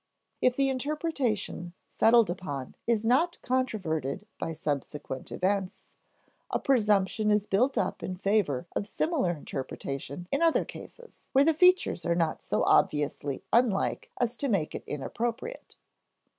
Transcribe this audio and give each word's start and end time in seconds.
If 0.41 0.55
the 0.55 0.69
interpretation 0.69 1.73
settled 1.87 2.31
upon 2.31 2.73
is 2.87 3.05
not 3.05 3.39
controverted 3.43 4.25
by 4.39 4.51
subsequent 4.51 5.31
events, 5.31 5.85
a 6.49 6.57
presumption 6.57 7.29
is 7.29 7.45
built 7.45 7.77
up 7.77 8.01
in 8.01 8.15
favor 8.15 8.65
of 8.75 8.87
similar 8.87 9.29
interpretation 9.37 10.27
in 10.31 10.41
other 10.41 10.65
cases 10.65 11.27
where 11.33 11.45
the 11.45 11.53
features 11.53 12.03
are 12.03 12.15
not 12.15 12.41
so 12.41 12.63
obviously 12.63 13.43
unlike 13.53 14.09
as 14.19 14.35
to 14.37 14.49
make 14.49 14.73
it 14.73 14.83
inappropriate. 14.87 15.75